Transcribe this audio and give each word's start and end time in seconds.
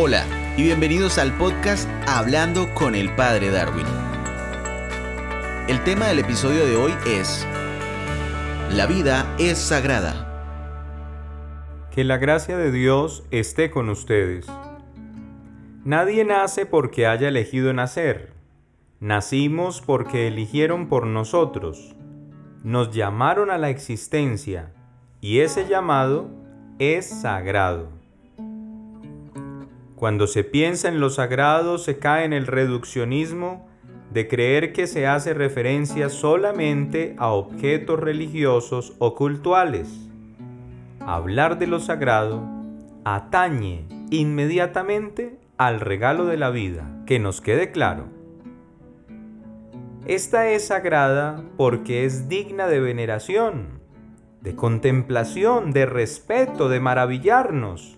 Hola 0.00 0.24
y 0.56 0.62
bienvenidos 0.62 1.18
al 1.18 1.36
podcast 1.36 1.90
Hablando 2.06 2.72
con 2.72 2.94
el 2.94 3.12
Padre 3.16 3.50
Darwin. 3.50 3.84
El 5.66 5.82
tema 5.82 6.06
del 6.06 6.20
episodio 6.20 6.64
de 6.66 6.76
hoy 6.76 6.92
es 7.04 7.44
La 8.70 8.86
vida 8.86 9.34
es 9.40 9.58
sagrada. 9.58 10.24
Que 11.90 12.04
la 12.04 12.16
gracia 12.16 12.56
de 12.56 12.70
Dios 12.70 13.24
esté 13.32 13.72
con 13.72 13.88
ustedes. 13.88 14.46
Nadie 15.84 16.24
nace 16.24 16.64
porque 16.64 17.08
haya 17.08 17.26
elegido 17.26 17.72
nacer. 17.72 18.30
Nacimos 19.00 19.80
porque 19.80 20.28
eligieron 20.28 20.88
por 20.88 21.08
nosotros. 21.08 21.96
Nos 22.62 22.92
llamaron 22.92 23.50
a 23.50 23.58
la 23.58 23.68
existencia 23.68 24.72
y 25.20 25.40
ese 25.40 25.66
llamado 25.66 26.30
es 26.78 27.04
sagrado. 27.04 27.97
Cuando 29.98 30.28
se 30.28 30.44
piensa 30.44 30.86
en 30.86 31.00
lo 31.00 31.10
sagrado 31.10 31.76
se 31.76 31.98
cae 31.98 32.24
en 32.24 32.32
el 32.32 32.46
reduccionismo 32.46 33.66
de 34.12 34.28
creer 34.28 34.72
que 34.72 34.86
se 34.86 35.08
hace 35.08 35.34
referencia 35.34 36.08
solamente 36.08 37.16
a 37.18 37.32
objetos 37.32 37.98
religiosos 37.98 38.94
o 39.00 39.16
cultuales. 39.16 39.88
Hablar 41.00 41.58
de 41.58 41.66
lo 41.66 41.80
sagrado 41.80 42.48
atañe 43.04 43.88
inmediatamente 44.10 45.40
al 45.56 45.80
regalo 45.80 46.26
de 46.26 46.36
la 46.36 46.50
vida, 46.50 47.02
que 47.04 47.18
nos 47.18 47.40
quede 47.40 47.72
claro. 47.72 48.04
Esta 50.06 50.48
es 50.50 50.68
sagrada 50.68 51.42
porque 51.56 52.04
es 52.04 52.28
digna 52.28 52.68
de 52.68 52.78
veneración, 52.78 53.80
de 54.42 54.54
contemplación, 54.54 55.72
de 55.72 55.86
respeto, 55.86 56.68
de 56.68 56.78
maravillarnos 56.78 57.97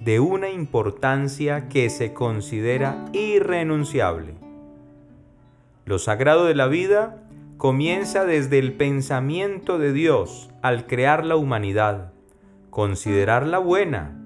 de 0.00 0.18
una 0.18 0.48
importancia 0.48 1.68
que 1.68 1.90
se 1.90 2.14
considera 2.14 3.04
irrenunciable. 3.12 4.34
Lo 5.84 5.98
sagrado 5.98 6.46
de 6.46 6.54
la 6.54 6.68
vida 6.68 7.22
comienza 7.58 8.24
desde 8.24 8.58
el 8.58 8.72
pensamiento 8.72 9.78
de 9.78 9.92
Dios 9.92 10.48
al 10.62 10.86
crear 10.86 11.26
la 11.26 11.36
humanidad, 11.36 12.12
considerarla 12.70 13.58
buena 13.58 14.16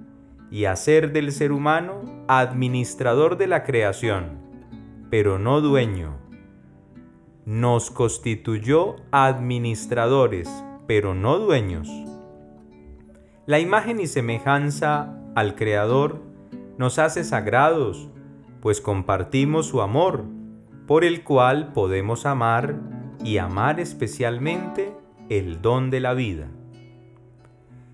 y 0.53 0.67
hacer 0.67 1.13
del 1.13 1.33
ser 1.33 1.51
humano 1.51 2.25
administrador 2.29 3.37
de 3.37 3.49
la 3.49 3.65
creación, 3.65 4.39
pero 5.11 5.41
no 5.41 5.61
dueño. 5.61 6.19
Nos 7.47 7.91
constituyó 7.91 8.97
administradores, 9.11 10.49
pero 10.87 11.15
no 11.15 11.41
dueños. 11.41 11.89
La 13.47 13.59
imagen 13.59 13.99
y 14.01 14.07
semejanza 14.07 15.21
al 15.35 15.57
Creador 15.57 16.21
nos 16.79 16.99
hace 16.99 17.25
sagrados, 17.25 18.09
pues 18.61 18.81
compartimos 18.81 19.67
su 19.67 19.83
amor, 19.83 20.25
por 20.87 21.05
el 21.05 21.25
cual 21.25 21.73
podemos 21.73 22.27
amar 22.27 22.77
y 23.23 23.39
amar 23.39 23.81
especialmente 23.81 24.95
el 25.29 25.63
don 25.63 25.91
de 25.91 26.01
la 26.01 26.15
vida. 26.15 26.49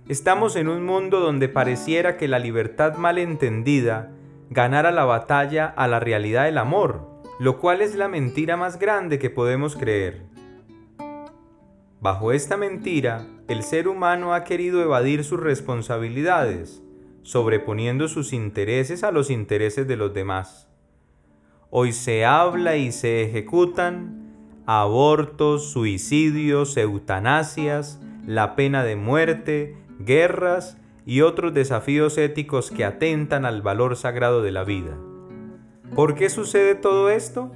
Estamos 0.09 0.57
en 0.57 0.69
un 0.69 0.85
mundo 0.85 1.21
donde 1.21 1.49
pareciera 1.49 2.17
que 2.17 2.27
la 2.27 2.41
libertad 2.41 2.97
malentendida 2.97 4.11
ganara 4.51 4.91
la 4.91 5.05
batalla 5.05 5.67
a 5.67 5.87
la 5.87 6.01
realidad 6.01 6.45
del 6.45 6.59
amor, 6.59 7.09
lo 7.39 7.61
cual 7.61 7.81
es 7.81 7.95
la 7.95 8.09
mentira 8.09 8.57
más 8.57 8.79
grande 8.79 9.19
que 9.19 9.31
podemos 9.31 9.77
creer. 9.77 10.25
Bajo 12.01 12.33
esta 12.33 12.57
mentira, 12.57 13.27
el 13.47 13.63
ser 13.63 13.87
humano 13.87 14.35
ha 14.35 14.43
querido 14.43 14.83
evadir 14.83 15.23
sus 15.23 15.39
responsabilidades, 15.39 16.83
sobreponiendo 17.23 18.09
sus 18.09 18.33
intereses 18.33 19.05
a 19.05 19.11
los 19.11 19.31
intereses 19.31 19.87
de 19.87 19.97
los 19.97 20.15
demás. 20.15 20.69
Hoy 21.71 21.93
se 21.93 22.25
habla 22.25 22.77
y 22.77 22.93
se 22.93 23.23
ejecutan 23.23 24.63
abortos, 24.67 25.71
suicidios, 25.71 26.77
eutanasias, 26.77 28.01
la 28.27 28.57
pena 28.57 28.85
de 28.85 28.97
muerte, 28.97 29.77
guerras 29.99 30.79
y 31.07 31.21
otros 31.23 31.55
desafíos 31.55 32.19
éticos 32.19 32.71
que 32.71 32.85
atentan 32.85 33.45
al 33.45 33.63
valor 33.63 33.97
sagrado 33.97 34.43
de 34.43 34.53
la 34.53 34.65
vida. 34.65 34.97
¿Por 35.95 36.15
qué 36.15 36.29
sucede 36.29 36.75
todo 36.75 37.11
esto? 37.11 37.53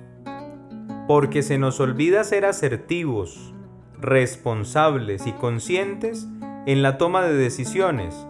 Porque 1.07 1.43
se 1.43 1.59
nos 1.59 1.81
olvida 1.81 2.25
ser 2.25 2.47
asertivos, 2.47 3.53
responsables 4.01 5.27
y 5.27 5.33
conscientes 5.33 6.27
en 6.67 6.83
la 6.83 6.99
toma 6.99 7.23
de 7.23 7.35
decisiones 7.35 8.27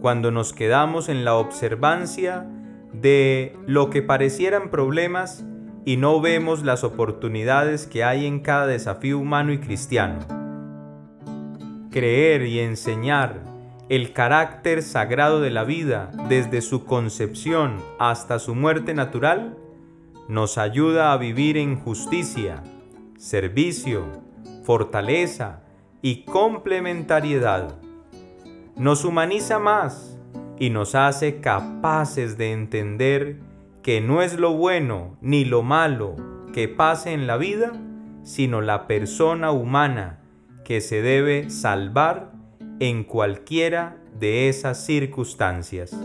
cuando 0.00 0.30
nos 0.30 0.52
quedamos 0.52 1.08
en 1.08 1.24
la 1.24 1.34
observancia 1.34 2.46
de 2.92 3.56
lo 3.66 3.90
que 3.90 4.02
parecieran 4.02 4.70
problemas 4.70 5.44
y 5.84 5.96
no 5.96 6.20
vemos 6.20 6.64
las 6.64 6.84
oportunidades 6.84 7.86
que 7.86 8.04
hay 8.04 8.26
en 8.26 8.40
cada 8.40 8.66
desafío 8.66 9.18
humano 9.18 9.52
y 9.52 9.58
cristiano. 9.58 10.20
Creer 11.90 12.42
y 12.42 12.60
enseñar 12.60 13.40
el 13.88 14.12
carácter 14.12 14.82
sagrado 14.82 15.40
de 15.40 15.50
la 15.50 15.64
vida 15.64 16.10
desde 16.28 16.60
su 16.60 16.84
concepción 16.84 17.76
hasta 17.98 18.38
su 18.38 18.54
muerte 18.54 18.94
natural 18.94 19.56
nos 20.28 20.58
ayuda 20.58 21.12
a 21.12 21.16
vivir 21.18 21.56
en 21.56 21.78
justicia, 21.78 22.64
servicio, 23.16 24.04
fortaleza 24.64 25.62
y 26.02 26.24
complementariedad 26.24 27.76
nos 28.76 29.06
humaniza 29.06 29.58
más 29.58 30.18
y 30.58 30.68
nos 30.68 30.94
hace 30.94 31.40
capaces 31.40 32.36
de 32.36 32.52
entender 32.52 33.38
que 33.82 34.02
no 34.02 34.20
es 34.20 34.38
lo 34.38 34.52
bueno 34.52 35.16
ni 35.22 35.46
lo 35.46 35.62
malo 35.62 36.16
que 36.52 36.68
pase 36.68 37.12
en 37.12 37.26
la 37.26 37.38
vida, 37.38 37.72
sino 38.22 38.60
la 38.60 38.86
persona 38.86 39.50
humana 39.50 40.20
que 40.64 40.82
se 40.82 41.00
debe 41.00 41.48
salvar 41.48 42.32
en 42.78 43.04
cualquiera 43.04 43.96
de 44.18 44.50
esas 44.50 44.84
circunstancias. 44.84 45.98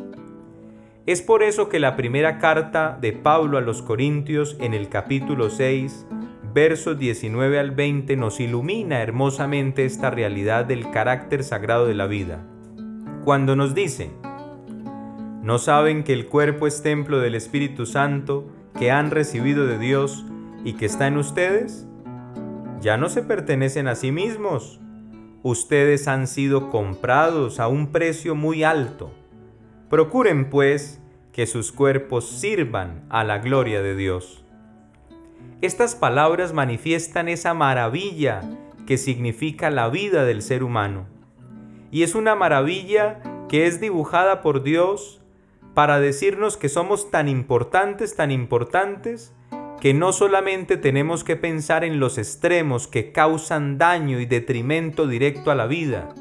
Es 1.06 1.22
por 1.22 1.44
eso 1.44 1.68
que 1.68 1.80
la 1.80 1.98
primera 1.98 2.38
carta 2.38 2.98
de 3.02 3.12
Pablo 3.12 3.58
a 3.58 3.62
los 3.62 3.82
Corintios 3.82 4.56
en 4.62 4.74
el 4.74 4.88
capítulo 4.88 5.50
6, 5.50 6.06
versos 6.54 6.98
19 6.98 7.60
al 7.60 7.72
20 7.72 8.16
nos 8.16 8.40
ilumina 8.40 9.02
hermosamente 9.02 9.84
esta 9.84 10.10
realidad 10.10 10.64
del 10.64 10.90
carácter 10.92 11.44
sagrado 11.44 11.86
de 11.86 11.96
la 11.96 12.08
vida 12.08 12.48
cuando 13.24 13.56
nos 13.56 13.76
dice, 13.76 14.10
¿no 15.44 15.60
saben 15.60 16.04
que 16.04 16.14
el 16.14 16.26
cuerpo 16.26 16.66
es 16.66 16.82
templo 16.82 17.20
del 17.20 17.36
Espíritu 17.36 17.86
Santo 17.86 18.48
que 18.80 18.90
han 18.90 19.12
recibido 19.12 19.68
de 19.68 19.78
Dios 19.78 20.26
y 20.64 20.74
que 20.74 20.88
está 20.88 21.06
en 21.06 21.18
ustedes? 21.18 21.86
Ya 22.80 22.98
no 22.98 23.10
se 23.10 23.22
pertenecen 23.22 23.88
a 23.88 23.94
sí 23.94 24.12
mismos. 24.12 24.80
Ustedes 25.44 26.08
han 26.08 26.26
sido 26.26 26.72
comprados 26.72 27.60
a 27.60 27.68
un 27.68 27.92
precio 27.92 28.34
muy 28.34 28.64
alto. 28.64 29.12
Procuren, 29.88 30.50
pues, 30.50 31.00
que 31.32 31.46
sus 31.46 31.72
cuerpos 31.72 32.28
sirvan 32.28 33.06
a 33.10 33.24
la 33.24 33.38
gloria 33.38 33.84
de 33.84 33.96
Dios. 33.96 34.44
Estas 35.62 35.94
palabras 35.94 36.54
manifiestan 36.54 37.30
esa 37.30 37.54
maravilla 37.54 38.42
que 38.88 38.98
significa 38.98 39.70
la 39.70 39.90
vida 39.90 40.26
del 40.26 40.42
ser 40.42 40.64
humano 40.64 41.21
y 41.92 42.04
es 42.04 42.16
una 42.16 42.36
maravilla 42.36 43.20
que 43.50 43.68
es 43.68 43.82
dibujada 43.82 44.42
por 44.42 44.64
Dios 44.64 45.22
para 45.74 46.00
decirnos 46.00 46.58
que 46.58 46.70
somos 46.70 47.12
tan 47.12 47.28
importantes, 47.28 48.16
tan 48.16 48.32
importantes, 48.32 49.34
que 49.82 49.94
no 49.94 50.14
solamente 50.14 50.78
tenemos 50.78 51.24
que 51.24 51.36
pensar 51.36 51.84
en 51.84 52.00
los 52.00 52.18
extremos 52.18 52.88
que 52.88 53.12
causan 53.12 53.78
daño 53.78 54.20
y 54.20 54.26
detrimento 54.26 55.08
directo 55.08 55.52
a 55.52 55.56
la 55.56 55.66
vida, 55.68 56.14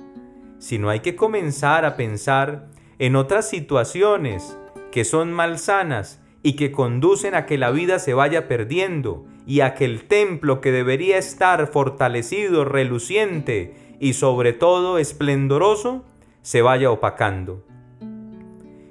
sino 0.58 0.88
hay 0.88 1.00
que 1.00 1.14
comenzar 1.14 1.84
a 1.84 1.96
pensar 1.96 2.68
en 2.98 3.16
otras 3.16 3.48
situaciones 3.48 4.56
que 4.90 5.04
son 5.04 5.32
malsanas 5.32 6.20
y 6.42 6.54
que 6.54 6.72
conducen 6.72 7.34
a 7.34 7.46
que 7.46 7.58
la 7.58 7.70
vida 7.70 7.98
se 7.98 8.14
vaya 8.14 8.48
perdiendo 8.48 9.26
y 9.46 9.60
a 9.60 9.74
que 9.74 9.84
el 9.84 10.04
templo 10.04 10.60
que 10.60 10.72
debería 10.72 11.18
estar 11.18 11.66
fortalecido, 11.66 12.64
reluciente 12.64 13.74
y 14.00 14.14
sobre 14.14 14.52
todo 14.52 14.98
esplendoroso 14.98 16.04
se 16.42 16.62
vaya 16.62 16.90
opacando. 16.90 17.64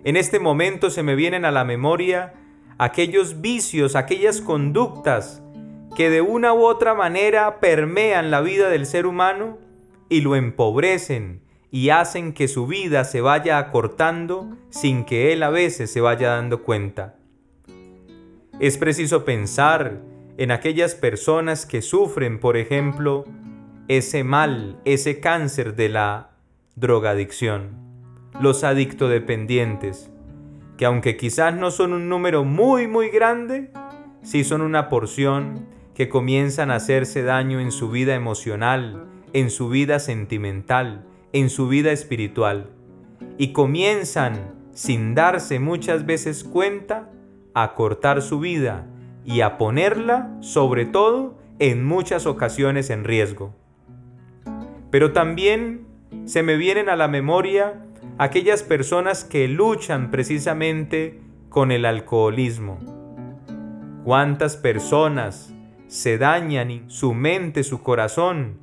En 0.06 0.16
este 0.16 0.40
momento 0.40 0.90
se 0.92 1.04
me 1.04 1.16
vienen 1.16 1.44
a 1.44 1.52
la 1.52 1.66
memoria 1.66 2.36
aquellos 2.78 3.42
vicios, 3.42 3.98
aquellas 3.98 4.40
conductas 4.40 5.44
que 5.96 6.10
de 6.10 6.22
una 6.22 6.54
u 6.54 6.64
otra 6.64 6.94
manera 6.94 7.60
permean 7.60 8.32
la 8.32 8.40
vida 8.40 8.70
del 8.70 8.86
ser 8.86 9.06
humano 9.06 9.58
y 10.08 10.22
lo 10.22 10.36
empobrecen 10.36 11.42
y 11.72 11.90
hacen 11.90 12.34
que 12.34 12.48
su 12.48 12.68
vida 12.68 13.04
se 13.04 13.22
vaya 13.22 13.58
acortando 13.58 14.58
sin 14.70 15.06
que 15.06 15.34
él 15.34 15.44
a 15.44 15.50
veces 15.50 15.92
se 15.92 16.02
vaya 16.02 16.30
dando 16.30 16.64
cuenta. 16.64 17.16
Es 18.60 18.78
preciso 18.78 19.26
pensar 19.26 20.02
en 20.38 20.52
aquellas 20.52 20.96
personas 20.96 21.66
que 21.66 21.82
sufren, 21.82 22.40
por 22.40 22.58
ejemplo, 22.58 23.26
ese 23.89 24.24
mal, 24.24 24.80
ese 24.86 25.19
cáncer 25.19 25.75
de 25.75 25.89
la 25.89 26.30
drogadicción, 26.75 27.71
los 28.39 28.63
adictodependientes, 28.63 30.12
que 30.77 30.86
aunque 30.86 31.18
quizás 31.18 31.56
no 31.56 31.71
son 31.71 31.94
un 31.94 32.07
número 32.07 32.45
muy 32.45 32.88
muy 32.88 33.09
grande, 33.09 33.71
sí 34.21 34.44
son 34.44 34.62
una 34.62 34.89
porción 34.89 35.65
que 35.95 36.07
comienzan 36.07 36.69
a 36.69 36.75
hacerse 36.75 37.24
daño 37.24 37.59
en 37.59 37.71
su 37.71 37.89
vida 37.89 38.13
emocional, 38.13 39.07
en 39.33 39.50
su 39.50 39.69
vida 39.69 39.97
sentimental, 39.97 41.03
en 41.33 41.50
su 41.50 41.68
vida 41.68 41.91
espiritual, 41.91 42.69
y 43.39 43.53
comienzan, 43.53 44.53
sin 44.71 45.15
darse 45.15 45.59
muchas 45.59 46.06
veces 46.06 46.44
cuenta, 46.44 47.09
a 47.56 47.74
cortar 47.74 48.21
su 48.21 48.39
vida 48.39 48.86
y 49.25 49.41
a 49.41 49.57
ponerla, 49.57 50.38
sobre 50.41 50.86
todo, 50.86 51.39
en 51.57 51.83
muchas 51.83 52.27
ocasiones 52.27 52.91
en 52.91 53.03
riesgo. 53.03 53.56
Pero 54.91 55.12
también 55.13 55.86
se 56.25 56.44
me 56.44 56.57
vienen 56.57 56.89
a 56.89 56.95
la 56.95 57.07
memoria 57.07 57.86
aquellas 58.18 58.63
personas 58.63 59.24
que 59.24 59.47
luchan 59.47 60.12
precisamente 60.12 61.21
con 61.50 61.71
el 61.71 61.86
alcoholismo. 61.86 62.80
¿Cuántas 64.03 64.57
personas 64.57 65.53
se 65.88 66.18
dañan 66.18 66.89
su 66.89 67.13
mente, 67.13 67.63
su 67.63 67.81
corazón 67.81 68.57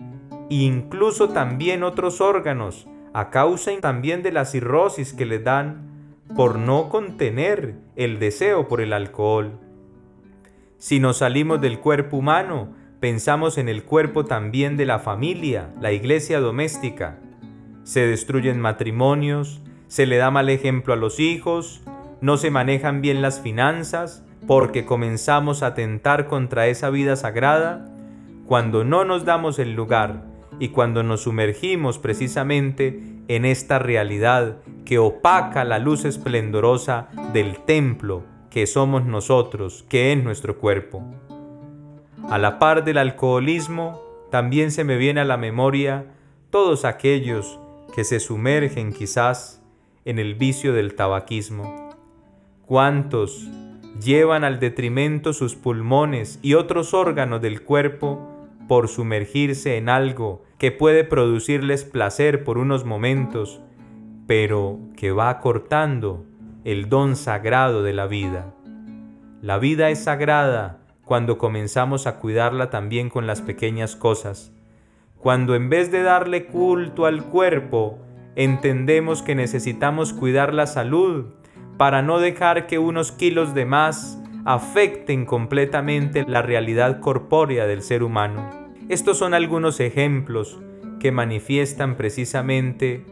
e 0.50 0.56
incluso 0.56 1.30
también 1.30 1.82
otros 1.82 2.20
órganos 2.20 2.86
a 3.12 3.30
causa 3.30 3.70
también 3.80 4.22
de 4.22 4.32
la 4.32 4.44
cirrosis 4.44 5.12
que 5.12 5.26
le 5.26 5.38
dan 5.38 6.14
por 6.36 6.58
no 6.58 6.88
contener 6.88 7.76
el 7.96 8.18
deseo 8.18 8.68
por 8.68 8.80
el 8.80 8.92
alcohol? 8.92 9.58
Si 10.78 11.00
nos 11.00 11.18
salimos 11.18 11.60
del 11.60 11.80
cuerpo 11.80 12.18
humano, 12.18 12.74
pensamos 13.06 13.56
en 13.56 13.68
el 13.68 13.84
cuerpo 13.84 14.24
también 14.24 14.76
de 14.76 14.84
la 14.84 14.98
familia, 14.98 15.72
la 15.80 15.92
iglesia 15.92 16.40
doméstica. 16.40 17.20
Se 17.84 18.04
destruyen 18.04 18.58
matrimonios, 18.58 19.62
se 19.86 20.06
le 20.06 20.16
da 20.16 20.32
mal 20.32 20.48
ejemplo 20.48 20.92
a 20.92 20.96
los 20.96 21.20
hijos, 21.20 21.82
no 22.20 22.36
se 22.36 22.50
manejan 22.50 23.02
bien 23.02 23.22
las 23.22 23.40
finanzas, 23.40 24.24
porque 24.48 24.84
comenzamos 24.84 25.62
a 25.62 25.68
atentar 25.68 26.26
contra 26.26 26.66
esa 26.66 26.90
vida 26.90 27.14
sagrada 27.14 27.88
cuando 28.44 28.82
no 28.82 29.04
nos 29.04 29.24
damos 29.24 29.60
el 29.60 29.74
lugar 29.74 30.24
y 30.58 30.70
cuando 30.70 31.04
nos 31.04 31.20
sumergimos 31.20 32.00
precisamente 32.00 33.00
en 33.28 33.44
esta 33.44 33.78
realidad 33.78 34.56
que 34.84 34.98
opaca 34.98 35.62
la 35.62 35.78
luz 35.78 36.04
esplendorosa 36.04 37.06
del 37.32 37.60
templo 37.60 38.24
que 38.50 38.66
somos 38.66 39.06
nosotros, 39.06 39.84
que 39.88 40.12
es 40.12 40.24
nuestro 40.24 40.58
cuerpo. 40.58 41.04
A 42.28 42.38
la 42.38 42.58
par 42.58 42.82
del 42.82 42.98
alcoholismo, 42.98 44.02
también 44.32 44.72
se 44.72 44.82
me 44.82 44.96
viene 44.96 45.20
a 45.20 45.24
la 45.24 45.36
memoria 45.36 46.06
todos 46.50 46.84
aquellos 46.84 47.60
que 47.94 48.02
se 48.02 48.18
sumergen 48.18 48.92
quizás 48.92 49.62
en 50.04 50.18
el 50.18 50.34
vicio 50.34 50.72
del 50.72 50.96
tabaquismo. 50.96 51.90
¿Cuántos 52.66 53.48
llevan 54.04 54.42
al 54.42 54.58
detrimento 54.58 55.32
sus 55.32 55.54
pulmones 55.54 56.40
y 56.42 56.54
otros 56.54 56.94
órganos 56.94 57.40
del 57.40 57.62
cuerpo 57.62 58.48
por 58.66 58.88
sumergirse 58.88 59.76
en 59.76 59.88
algo 59.88 60.42
que 60.58 60.72
puede 60.72 61.04
producirles 61.04 61.84
placer 61.84 62.42
por 62.42 62.58
unos 62.58 62.84
momentos, 62.84 63.60
pero 64.26 64.80
que 64.96 65.12
va 65.12 65.38
cortando 65.38 66.24
el 66.64 66.88
don 66.88 67.14
sagrado 67.14 67.84
de 67.84 67.92
la 67.92 68.08
vida? 68.08 68.52
La 69.42 69.58
vida 69.58 69.90
es 69.90 70.02
sagrada 70.02 70.80
cuando 71.06 71.38
comenzamos 71.38 72.08
a 72.08 72.16
cuidarla 72.18 72.68
también 72.68 73.10
con 73.10 73.28
las 73.28 73.40
pequeñas 73.40 73.94
cosas, 73.94 74.52
cuando 75.18 75.54
en 75.54 75.70
vez 75.70 75.92
de 75.92 76.02
darle 76.02 76.46
culto 76.46 77.06
al 77.06 77.22
cuerpo, 77.22 78.00
entendemos 78.34 79.22
que 79.22 79.36
necesitamos 79.36 80.12
cuidar 80.12 80.52
la 80.52 80.66
salud 80.66 81.26
para 81.76 82.02
no 82.02 82.18
dejar 82.18 82.66
que 82.66 82.80
unos 82.80 83.12
kilos 83.12 83.54
de 83.54 83.66
más 83.66 84.20
afecten 84.44 85.26
completamente 85.26 86.24
la 86.26 86.42
realidad 86.42 86.98
corpórea 86.98 87.68
del 87.68 87.82
ser 87.82 88.02
humano. 88.02 88.50
Estos 88.88 89.16
son 89.16 89.32
algunos 89.32 89.78
ejemplos 89.78 90.58
que 90.98 91.12
manifiestan 91.12 91.96
precisamente 91.96 93.06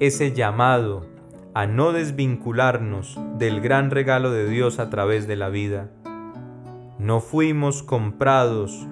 ese 0.00 0.32
llamado 0.32 1.06
a 1.52 1.66
no 1.66 1.92
desvincularnos 1.92 3.18
del 3.36 3.60
gran 3.60 3.90
regalo 3.90 4.30
de 4.30 4.48
Dios 4.48 4.78
a 4.78 4.88
través 4.88 5.28
de 5.28 5.36
la 5.36 5.50
vida. 5.50 5.90
No 6.98 7.20
fuimos 7.20 7.84
comprados 7.84 8.84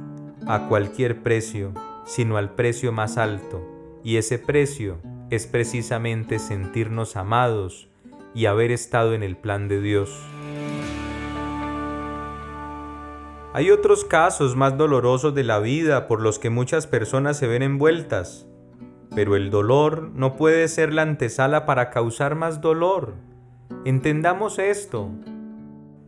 a 0.47 0.69
cualquier 0.69 1.25
precio, 1.25 1.73
sino 2.05 2.37
al 2.37 2.55
precio 2.55 2.93
más 2.93 3.19
alto, 3.19 3.61
y 4.05 4.17
ese 4.17 4.39
precio 4.39 4.99
es 5.31 5.49
precisamente 5.49 6.39
sentirnos 6.39 7.17
amados 7.17 7.89
y 8.33 8.47
haber 8.47 8.71
estado 8.71 9.13
en 9.15 9.25
el 9.25 9.37
plan 9.37 9.67
de 9.67 9.81
Dios. 9.81 10.17
Hay 13.53 13.73
otros 13.73 14.05
casos 14.05 14.55
más 14.55 14.79
dolorosos 14.79 15.35
de 15.35 15.43
la 15.43 15.59
vida 15.59 16.07
por 16.07 16.21
los 16.21 16.39
que 16.39 16.49
muchas 16.49 16.87
personas 16.87 17.37
se 17.39 17.49
ven 17.49 17.63
envueltas, 17.63 18.47
pero 19.17 19.35
el 19.35 19.51
dolor 19.51 20.11
no 20.15 20.37
puede 20.37 20.69
ser 20.69 20.93
la 20.93 21.03
antesala 21.03 21.67
para 21.67 21.91
causar 21.91 22.37
más 22.37 22.61
dolor. 22.61 23.15
Entendamos 23.85 24.61
esto. 24.61 25.11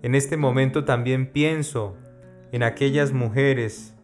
En 0.01 0.15
este 0.15 0.37
momento 0.37 0.85
también 0.85 1.27
pienso 1.27 1.97
en 2.53 2.63
aquellas 2.63 3.13
mujeres 3.13 3.97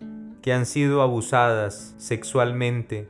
que 0.43 0.53
han 0.53 0.67
sido 0.67 1.03
abusadas 1.03 1.95
sexualmente 1.99 3.07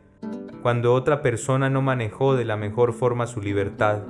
cuando 0.61 0.93
otra 0.93 1.23
persona 1.23 1.71
no 1.71 1.81
manejó 1.81 2.37
de 2.37 2.45
la 2.45 2.59
mejor 2.59 2.93
forma 2.93 3.27
su 3.27 3.41
libertad. 3.41 4.03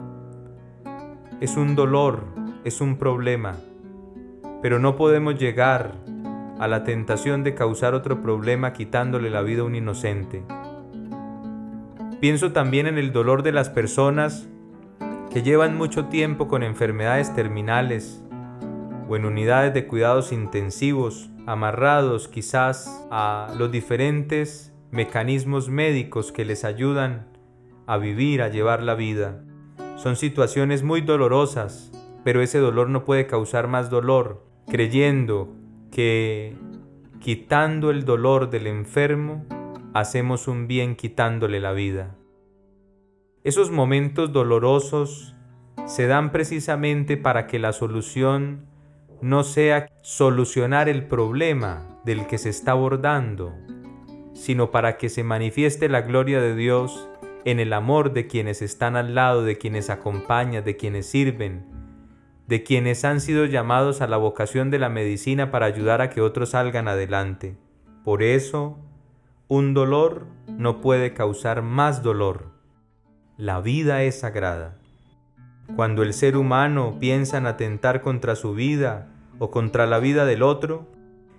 Es 1.40 1.56
un 1.56 1.76
dolor, 1.76 2.24
es 2.64 2.80
un 2.80 2.96
problema, 2.96 3.54
pero 4.60 4.80
no 4.80 4.96
podemos 4.96 5.38
llegar 5.38 5.92
a 6.58 6.66
la 6.66 6.82
tentación 6.82 7.44
de 7.44 7.54
causar 7.54 7.94
otro 7.94 8.22
problema 8.22 8.72
quitándole 8.72 9.30
la 9.30 9.42
vida 9.42 9.62
a 9.62 9.66
un 9.66 9.76
inocente. 9.76 10.42
Pienso 12.20 12.50
también 12.50 12.88
en 12.88 12.98
el 12.98 13.12
dolor 13.12 13.44
de 13.44 13.52
las 13.52 13.70
personas 13.70 14.48
que 15.32 15.42
llevan 15.42 15.76
mucho 15.76 16.06
tiempo 16.06 16.48
con 16.48 16.64
enfermedades 16.64 17.34
terminales 17.36 18.24
o 19.08 19.16
en 19.16 19.24
unidades 19.24 19.74
de 19.74 19.86
cuidados 19.86 20.32
intensivos, 20.32 21.30
amarrados 21.46 22.28
quizás 22.28 23.06
a 23.10 23.52
los 23.56 23.70
diferentes 23.70 24.72
mecanismos 24.90 25.68
médicos 25.68 26.32
que 26.32 26.44
les 26.44 26.64
ayudan 26.64 27.26
a 27.86 27.98
vivir, 27.98 28.42
a 28.42 28.48
llevar 28.48 28.82
la 28.82 28.94
vida. 28.94 29.44
Son 29.96 30.16
situaciones 30.16 30.82
muy 30.82 31.00
dolorosas, 31.00 31.93
pero 32.24 32.40
ese 32.40 32.58
dolor 32.58 32.88
no 32.88 33.05
puede 33.05 33.26
causar 33.26 33.69
más 33.69 33.90
dolor, 33.90 34.44
creyendo 34.67 35.55
que 35.90 36.56
quitando 37.20 37.90
el 37.90 38.05
dolor 38.05 38.50
del 38.50 38.67
enfermo, 38.67 39.44
hacemos 39.94 40.48
un 40.48 40.67
bien 40.67 40.96
quitándole 40.96 41.60
la 41.60 41.72
vida. 41.72 42.17
Esos 43.44 43.70
momentos 43.70 44.32
dolorosos 44.32 45.34
se 45.86 46.06
dan 46.06 46.32
precisamente 46.32 47.17
para 47.17 47.46
que 47.46 47.58
la 47.58 47.72
solución 47.72 48.67
no 49.24 49.43
sea 49.43 49.88
solucionar 50.02 50.90
el 50.90 51.06
problema 51.06 51.98
del 52.04 52.26
que 52.26 52.36
se 52.36 52.50
está 52.50 52.72
abordando, 52.72 53.54
sino 54.34 54.70
para 54.70 54.98
que 54.98 55.08
se 55.08 55.24
manifieste 55.24 55.88
la 55.88 56.02
gloria 56.02 56.43
de 56.43 56.54
Dios 56.54 57.08
en 57.46 57.58
el 57.58 57.72
amor 57.72 58.12
de 58.12 58.26
quienes 58.26 58.60
están 58.60 58.96
al 58.96 59.14
lado, 59.14 59.43
de 59.43 59.56
quienes 59.56 59.88
acompañan, 59.88 60.62
de 60.62 60.76
quienes 60.76 61.06
sirven, 61.06 61.64
de 62.48 62.64
quienes 62.64 63.02
han 63.06 63.22
sido 63.22 63.46
llamados 63.46 64.02
a 64.02 64.08
la 64.08 64.19
vocación 64.19 64.70
de 64.70 64.78
la 64.78 64.90
medicina 64.90 65.50
para 65.50 65.64
ayudar 65.64 66.02
a 66.02 66.10
que 66.10 66.20
otros 66.20 66.50
salgan 66.50 66.86
adelante. 66.86 67.56
Por 68.04 68.22
eso, 68.22 68.78
un 69.48 69.72
dolor 69.72 70.26
no 70.48 70.82
puede 70.82 71.14
causar 71.14 71.62
más 71.62 72.02
dolor. 72.02 72.50
La 73.38 73.62
vida 73.62 74.02
es 74.02 74.20
sagrada. 74.20 74.76
Cuando 75.76 76.02
el 76.02 76.12
ser 76.12 76.36
humano 76.36 76.98
piensa 77.00 77.38
en 77.38 77.46
atentar 77.46 78.02
contra 78.02 78.36
su 78.36 78.52
vida 78.52 79.12
o 79.38 79.50
contra 79.50 79.86
la 79.86 79.98
vida 79.98 80.24
del 80.24 80.43
otro, 80.43 80.86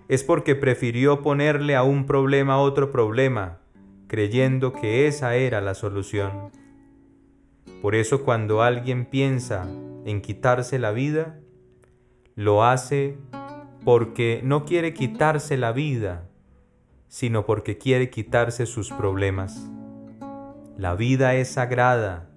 es 0.08 0.24
porque 0.24 0.56
prefirió 0.56 1.22
ponerle 1.22 1.76
a 1.76 1.84
un 1.84 2.06
problema 2.06 2.60
otro 2.60 2.92
problema, 2.92 3.60
creyendo 4.08 4.74
que 4.74 5.08
esa 5.08 5.36
era 5.36 5.62
la 5.62 5.74
solución. 5.74 6.52
Por 7.82 7.96
eso 7.96 8.24
cuando 8.24 8.62
alguien 8.62 9.06
piensa 9.06 9.68
en 10.06 10.22
quitarse 10.22 10.80
la 10.80 10.92
vida, 10.92 11.40
lo 12.36 12.64
hace 12.64 13.18
porque 13.84 14.42
no 14.44 14.66
quiere 14.66 14.94
quitarse 14.94 15.58
la 15.58 15.72
vida, 15.72 16.28
sino 17.08 17.46
porque 17.46 17.78
quiere 17.78 18.10
quitarse 18.10 18.66
sus 18.66 18.92
problemas. 18.92 19.70
La 20.78 20.96
vida 20.96 21.36
es 21.36 21.50
sagrada 21.50 22.30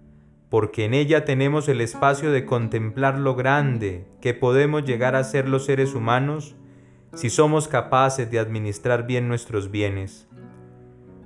porque 0.50 0.84
en 0.84 0.94
ella 0.94 1.24
tenemos 1.24 1.68
el 1.68 1.80
espacio 1.80 2.30
de 2.30 2.46
contemplar 2.46 3.18
lo 3.18 3.34
grande 3.34 4.06
que 4.20 4.34
podemos 4.34 4.84
llegar 4.84 5.14
a 5.14 5.24
ser 5.24 5.48
los 5.48 5.66
seres 5.66 5.94
humanos 5.94 6.56
si 7.14 7.30
somos 7.30 7.68
capaces 7.68 8.30
de 8.30 8.38
administrar 8.38 9.06
bien 9.06 9.28
nuestros 9.28 9.70
bienes. 9.70 10.28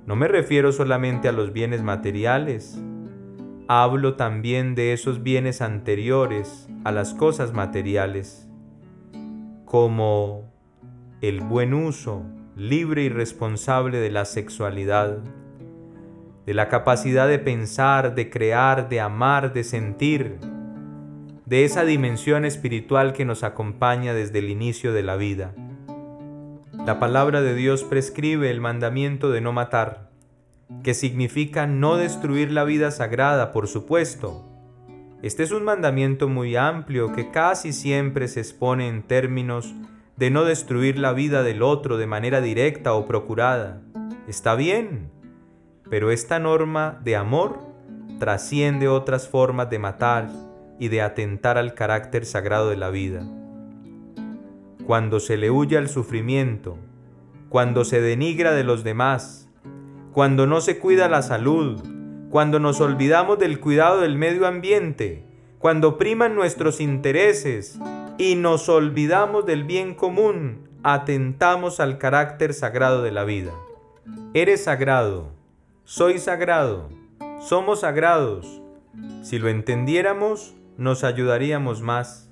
No 0.05 0.15
me 0.15 0.27
refiero 0.27 0.71
solamente 0.71 1.29
a 1.29 1.31
los 1.31 1.53
bienes 1.53 1.81
materiales. 1.81 2.79
hablo 3.69 4.15
también 4.15 4.75
de 4.75 4.91
esos 4.91 5.23
bienes 5.23 5.61
anteriores 5.61 6.67
a 6.83 6.91
las 6.91 7.13
cosas 7.13 7.53
materiales, 7.53 8.49
como 9.63 10.51
el 11.21 11.39
buen 11.39 11.73
uso 11.73 12.25
libre 12.55 13.03
y 13.03 13.09
responsable 13.09 13.99
de 13.99 14.11
la 14.11 14.25
sexualidad, 14.25 15.19
de 16.45 16.53
la 16.53 16.67
capacidad 16.67 17.27
de 17.27 17.39
pensar, 17.39 18.15
de 18.15 18.29
crear, 18.29 18.89
de 18.89 18.99
amar, 18.99 19.53
de 19.53 19.63
sentir, 19.63 20.39
de 21.45 21.65
esa 21.65 21.85
dimensión 21.85 22.45
espiritual 22.45 23.13
que 23.13 23.25
nos 23.25 23.43
acompaña 23.43 24.13
desde 24.13 24.39
el 24.39 24.49
inicio 24.49 24.93
de 24.93 25.03
la 25.03 25.15
vida. 25.15 25.53
La 26.85 26.99
palabra 26.99 27.41
de 27.41 27.55
Dios 27.55 27.83
prescribe 27.83 28.49
el 28.49 28.59
mandamiento 28.59 29.31
de 29.31 29.39
no 29.39 29.53
matar, 29.53 30.09
que 30.83 30.93
significa 30.93 31.67
no 31.67 31.95
destruir 31.95 32.51
la 32.51 32.63
vida 32.63 32.91
sagrada, 32.91 33.51
por 33.51 33.67
supuesto. 33.67 34.49
Este 35.21 35.43
es 35.43 35.51
un 35.51 35.63
mandamiento 35.63 36.27
muy 36.27 36.57
amplio 36.57 37.13
que 37.13 37.31
casi 37.31 37.71
siempre 37.71 38.27
se 38.27 38.41
expone 38.41 38.89
en 38.89 39.03
términos 39.03 39.73
de 40.17 40.29
no 40.29 40.43
destruir 40.43 40.99
la 40.99 41.13
vida 41.13 41.43
del 41.43 41.61
otro 41.61 41.97
de 41.97 42.07
manera 42.07 42.41
directa 42.41 42.93
o 42.93 43.07
procurada. 43.07 43.81
Está 44.27 44.55
bien, 44.55 45.09
pero 45.93 46.09
esta 46.09 46.39
norma 46.39 46.99
de 47.03 47.15
amor 47.15 47.59
trasciende 48.17 48.87
otras 48.87 49.27
formas 49.27 49.69
de 49.69 49.77
matar 49.77 50.27
y 50.79 50.87
de 50.87 51.03
atentar 51.03 51.59
al 51.59 51.75
carácter 51.75 52.25
sagrado 52.25 52.71
de 52.71 52.77
la 52.77 52.89
vida. 52.89 53.23
Cuando 54.87 55.19
se 55.19 55.37
le 55.37 55.51
huye 55.51 55.77
al 55.77 55.89
sufrimiento, 55.89 56.79
cuando 57.47 57.85
se 57.85 58.01
denigra 58.01 58.53
de 58.53 58.63
los 58.63 58.83
demás, 58.83 59.51
cuando 60.13 60.47
no 60.47 60.61
se 60.61 60.79
cuida 60.79 61.07
la 61.09 61.21
salud, 61.21 61.79
cuando 62.31 62.59
nos 62.59 62.81
olvidamos 62.81 63.37
del 63.37 63.59
cuidado 63.59 64.01
del 64.01 64.17
medio 64.17 64.47
ambiente, 64.47 65.27
cuando 65.59 65.99
priman 65.99 66.33
nuestros 66.33 66.81
intereses 66.81 67.77
y 68.17 68.33
nos 68.33 68.67
olvidamos 68.67 69.45
del 69.45 69.63
bien 69.63 69.93
común, 69.93 70.67
atentamos 70.81 71.79
al 71.79 71.99
carácter 71.99 72.55
sagrado 72.55 73.03
de 73.03 73.11
la 73.11 73.25
vida. 73.25 73.51
Eres 74.33 74.63
sagrado, 74.63 75.42
soy 75.85 76.17
sagrado, 76.17 76.89
somos 77.41 77.81
sagrados. 77.81 78.61
Si 79.21 79.37
lo 79.37 79.49
entendiéramos, 79.49 80.55
nos 80.77 81.03
ayudaríamos 81.03 81.81
más, 81.81 82.31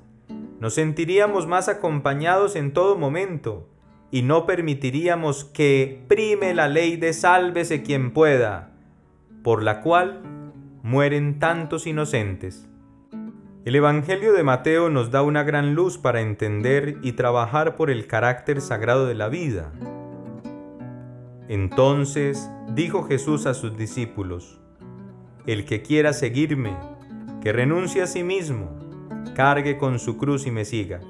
nos 0.60 0.76
sentiríamos 0.76 1.48
más 1.48 1.68
acompañados 1.68 2.56
en 2.56 2.72
todo 2.72 2.98
momento 2.98 3.68
y 4.10 4.22
no 4.22 4.46
permitiríamos 4.46 5.44
que 5.44 6.04
prime 6.08 6.54
la 6.54 6.70
ley 6.70 6.96
de 6.96 7.12
sálvese 7.12 7.84
quien 7.84 8.12
pueda, 8.14 8.72
por 9.44 9.64
la 9.64 9.82
cual 9.82 10.22
mueren 10.82 11.40
tantos 11.40 11.88
inocentes. 11.88 12.70
El 13.66 13.76
Evangelio 13.76 14.32
de 14.34 14.44
Mateo 14.44 14.90
nos 14.90 15.12
da 15.12 15.24
una 15.24 15.44
gran 15.44 15.76
luz 15.76 15.98
para 15.98 16.22
entender 16.22 16.98
y 17.02 17.12
trabajar 17.14 17.76
por 17.76 17.92
el 17.92 18.08
carácter 18.08 18.62
sagrado 18.62 19.08
de 19.08 19.16
la 19.16 19.28
vida. 19.28 19.74
Entonces 21.52 22.50
dijo 22.70 23.04
Jesús 23.04 23.46
a 23.46 23.54
sus 23.54 23.76
discípulos, 23.76 24.62
El 25.46 25.66
que 25.66 25.82
quiera 25.82 26.14
seguirme, 26.14 26.78
que 27.42 27.52
renuncie 27.52 28.02
a 28.02 28.08
sí 28.08 28.24
mismo, 28.24 28.70
cargue 29.36 29.78
con 29.78 30.00
su 30.00 30.16
cruz 30.16 30.48
y 30.48 30.52
me 30.52 30.64
siga. 30.64 31.02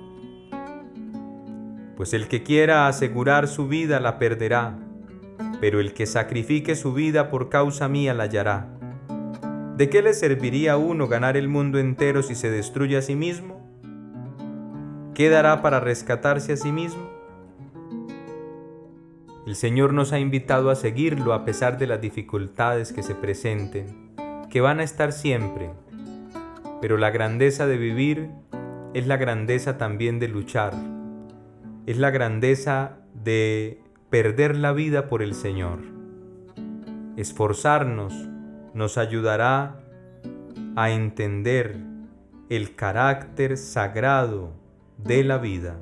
Pues 1.95 2.15
el 2.15 2.27
que 2.27 2.41
quiera 2.41 2.88
asegurar 2.88 3.48
su 3.48 3.67
vida 3.67 4.00
la 4.00 4.17
perderá, 4.17 4.79
pero 5.60 5.79
el 5.79 5.93
que 5.93 6.07
sacrifique 6.07 6.75
su 6.75 6.91
vida 6.91 7.29
por 7.29 7.50
causa 7.50 7.88
mía 7.88 8.15
la 8.15 8.24
hallará. 8.24 8.67
¿De 9.77 9.91
qué 9.91 10.01
le 10.01 10.15
serviría 10.15 10.74
a 10.74 10.77
uno 10.77 11.07
ganar 11.07 11.38
el 11.38 11.50
mundo 11.50 11.77
entero 11.77 12.24
si 12.24 12.33
se 12.33 12.50
destruye 12.50 12.98
a 12.98 13.03
sí 13.03 13.15
mismo? 13.15 13.62
¿Qué 15.13 15.29
dará 15.29 15.62
para 15.62 15.79
rescatarse 15.79 16.53
a 16.53 16.57
sí 16.57 16.71
mismo? 16.71 17.11
El 19.51 19.58
Señor 19.58 19.91
nos 19.91 20.13
ha 20.13 20.20
invitado 20.20 20.70
a 20.70 20.75
seguirlo 20.75 21.34
a 21.34 21.43
pesar 21.43 21.77
de 21.77 21.86
las 21.86 22.00
dificultades 22.00 22.93
que 22.93 23.03
se 23.03 23.15
presenten, 23.15 24.13
que 24.50 24.62
van 24.62 24.79
a 24.79 24.84
estar 24.84 25.12
siempre. 25.12 25.72
Pero 26.79 26.96
la 26.98 27.10
grandeza 27.10 27.67
de 27.67 27.75
vivir 27.75 28.29
es 28.93 29.08
la 29.08 29.17
grandeza 29.17 29.77
también 29.77 30.20
de 30.20 30.29
luchar, 30.29 30.74
es 31.86 31.98
la 31.98 32.12
grandeza 32.12 33.00
de 33.13 33.81
perder 34.10 34.55
la 34.55 34.72
vida 34.72 35.10
por 35.10 35.22
el 35.22 35.34
Señor, 35.34 35.79
esforzarnos, 37.17 38.13
nos 38.74 38.98
ayudará 38.98 39.81
a 40.77 40.91
entender 40.91 41.75
el 42.48 42.74
carácter 42.75 43.58
sagrado 43.58 44.53
de 44.98 45.25
la 45.25 45.39
vida. 45.39 45.75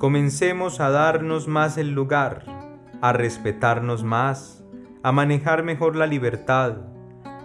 Comencemos 0.00 0.80
a 0.80 0.88
darnos 0.88 1.46
más 1.46 1.76
el 1.76 1.92
lugar, 1.92 2.46
a 3.02 3.12
respetarnos 3.12 4.02
más, 4.02 4.64
a 5.02 5.12
manejar 5.12 5.62
mejor 5.62 5.94
la 5.94 6.06
libertad, 6.06 6.78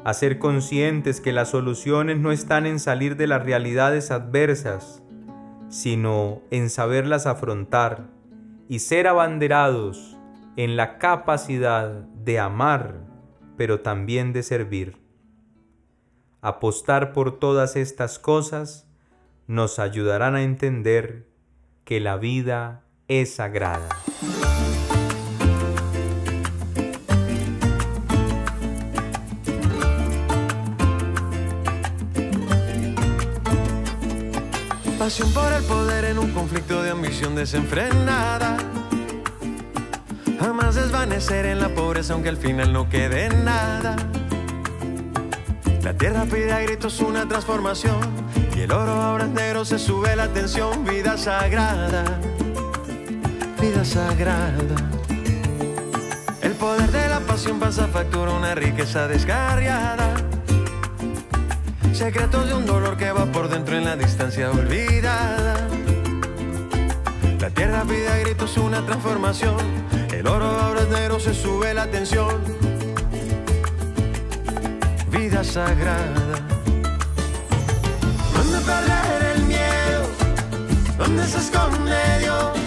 a 0.05 0.13
ser 0.13 0.39
conscientes 0.39 1.19
que 1.19 1.33
las 1.33 1.49
soluciones 1.49 2.17
no 2.17 2.31
están 2.31 2.65
en 2.65 2.79
salir 2.79 3.17
de 3.17 3.27
las 3.27 3.43
realidades 3.43 4.09
adversas, 4.09 5.03
sino 5.67 6.43
en 6.49 6.69
saberlas 6.69 7.25
afrontar 7.25 8.07
y 8.69 8.79
ser 8.79 9.09
abanderados 9.09 10.15
en 10.55 10.77
la 10.77 10.97
capacidad 10.97 11.89
de 11.89 12.39
amar 12.39 13.01
pero 13.57 13.81
también 13.81 14.31
de 14.31 14.43
servir. 14.43 14.95
Apostar 16.39 17.11
por 17.11 17.37
todas 17.37 17.75
estas 17.75 18.17
cosas 18.17 18.89
nos 19.45 19.77
ayudarán 19.77 20.35
a 20.35 20.43
entender 20.43 21.34
que 21.85 21.99
la 21.99 22.17
vida 22.17 22.81
es 23.07 23.35
sagrada. 23.35 23.87
Pasión 34.97 35.31
por 35.33 35.53
el 35.53 35.63
poder 35.65 36.05
en 36.05 36.17
un 36.17 36.31
conflicto 36.31 36.81
de 36.81 36.89
ambición 36.89 37.35
desenfrenada 37.35 38.57
Jamás 40.39 40.75
desvanecer 40.75 41.45
en 41.45 41.59
la 41.59 41.69
pobreza 41.69 42.13
aunque 42.13 42.29
al 42.29 42.37
final 42.37 42.73
no 42.73 42.89
quede 42.89 43.29
nada. 43.29 43.95
La 45.83 45.93
tierra 45.95 46.25
pide 46.25 46.51
a 46.51 46.59
gritos 46.61 46.99
una 47.01 47.27
transformación 47.27 48.24
y 48.55 48.61
el 48.61 48.71
oro 48.71 48.91
ahora 48.93 49.27
negro 49.27 49.65
se 49.65 49.77
sube 49.77 50.15
la 50.15 50.27
tensión. 50.29 50.85
Vida 50.85 51.17
sagrada, 51.17 52.03
vida 53.61 53.83
sagrada. 53.83 54.75
El 56.41 56.53
poder 56.53 56.89
de 56.91 57.09
la 57.09 57.19
pasión 57.19 57.59
pasa 57.59 57.87
factura 57.87 58.31
una 58.31 58.55
riqueza 58.55 59.07
descarriada. 59.07 60.15
Secretos 61.93 62.47
de 62.47 62.53
un 62.53 62.65
dolor 62.65 62.97
que 62.97 63.11
va 63.11 63.25
por 63.25 63.49
dentro 63.49 63.77
en 63.77 63.85
la 63.85 63.95
distancia 63.95 64.49
olvidada. 64.49 65.55
La 67.39 67.49
tierra 67.49 67.83
pide 67.83 68.07
a 68.07 68.17
gritos 68.17 68.57
una 68.57 68.85
transformación 68.85 69.85
el 70.15 70.27
oro 70.27 70.45
ahora 70.45 70.81
es 70.81 70.87
negro, 70.87 71.19
se 71.19 71.33
sube 71.33 71.73
la 71.73 71.87
tensión. 71.87 72.41
Vida 75.11 75.43
sagrada. 75.43 76.54
¿Dónde 78.65 78.87
perder 78.87 79.35
el 79.35 79.43
miedo? 79.43 80.07
¿Dónde 80.97 81.27
se 81.27 81.37
esconde 81.37 82.19
Dios? 82.19 82.57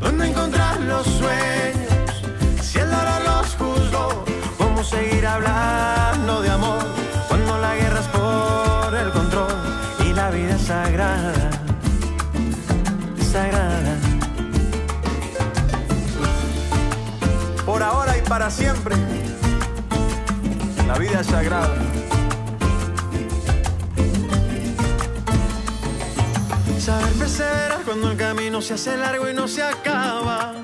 ¿Dónde 0.00 0.28
encontrar 0.28 0.80
los 0.80 1.06
sueños? 1.06 2.22
Si 2.62 2.78
el 2.78 2.90
dolor 2.90 3.20
los 3.26 3.54
juzgó, 3.56 4.24
¿cómo 4.56 4.82
seguir 4.82 5.26
hablando 5.26 6.40
de 6.40 6.50
amor? 6.50 6.82
Cuando 7.28 7.58
la 7.58 7.74
guerra 7.74 8.00
es 8.00 8.06
por 8.06 8.94
el 8.94 9.10
control 9.10 9.54
y 10.08 10.14
la 10.14 10.30
vida 10.30 10.54
es 10.54 10.62
sagrada. 10.62 11.50
Sagrada. 13.32 13.96
por 17.66 17.82
ahora 17.82 18.16
y 18.16 18.22
para 18.22 18.48
siempre. 18.50 18.96
La 20.86 20.96
vida 20.96 21.20
es 21.20 21.26
sagrada. 21.26 22.05
Saber 26.86 27.12
perseverar 27.14 27.82
cuando 27.84 28.12
el 28.12 28.16
camino 28.16 28.62
se 28.62 28.74
hace 28.74 28.96
largo 28.96 29.28
y 29.28 29.34
no 29.34 29.48
se 29.48 29.60
acaba. 29.60 30.54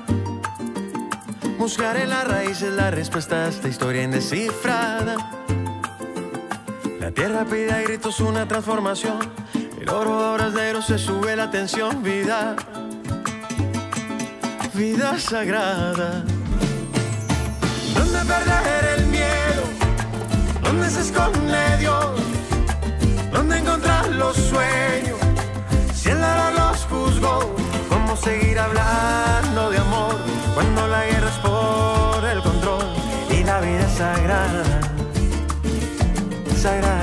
Buscar 1.57 1.97
en 1.97 2.11
las 2.11 2.25
raíces 2.25 2.71
la 2.73 2.91
respuesta 2.91 3.43
a 3.43 3.49
esta 3.49 3.67
historia 3.67 4.03
indescifrada. 4.03 5.17
La 7.01 7.11
tierra 7.11 7.43
pide 7.43 7.73
a 7.73 7.81
gritos 7.81 8.21
una 8.21 8.47
transformación. 8.47 9.19
El 9.81 9.89
oro 9.89 10.13
ahora 10.13 10.47
es 10.47 10.53
negro, 10.53 10.81
se 10.81 10.97
sube 10.97 11.35
la 11.35 11.51
tensión. 11.51 12.01
Vida, 12.01 12.55
vida 14.73 15.19
sagrada 15.19 16.23
perder 18.25 18.99
el 18.99 19.05
miedo? 19.07 19.63
¿Dónde 20.61 20.89
se 20.89 21.01
esconde 21.01 21.77
Dios? 21.79 21.92
Sagrada. 36.63 37.02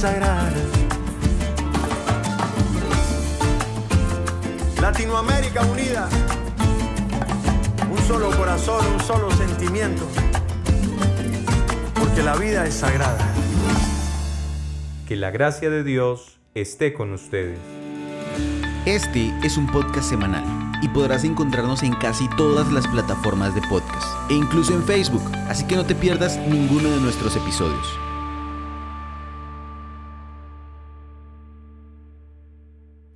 Sagrada. 0.00 0.50
Latinoamérica 4.80 5.62
unida, 5.66 6.08
un 7.90 7.98
solo 8.08 8.30
corazón, 8.30 8.82
un 8.94 9.00
solo 9.00 9.30
sentimiento 9.32 10.06
porque 11.94 12.22
la 12.22 12.34
vida 12.36 12.66
es 12.66 12.76
sagrada. 12.76 13.18
Que 15.06 15.16
la 15.16 15.30
gracia 15.30 15.68
de 15.68 15.84
Dios 15.84 16.38
esté 16.54 16.94
con 16.94 17.12
ustedes. 17.12 17.58
Este 18.86 19.34
es 19.42 19.58
un 19.58 19.66
podcast 19.66 20.08
semanal 20.08 20.44
y 20.80 20.88
podrás 20.88 21.24
encontrarnos 21.24 21.82
en 21.82 21.92
casi 21.92 22.26
todas 22.38 22.72
las 22.72 22.86
plataformas 22.88 23.54
de 23.54 23.60
podcast 23.68 24.30
e 24.30 24.34
incluso 24.34 24.72
en 24.72 24.82
Facebook, 24.82 25.30
así 25.50 25.66
que 25.66 25.76
no 25.76 25.84
te 25.84 25.94
pierdas 25.94 26.38
ninguno 26.38 26.88
de 26.88 27.00
nuestros 27.00 27.36
episodios. 27.36 28.09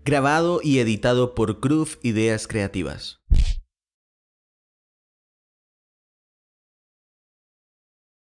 Grabado 0.06 0.60
y 0.62 0.80
editado 0.80 1.34
por 1.34 1.60
Groove 1.60 1.96
Ideas 2.02 2.46
Creativas. 2.46 3.22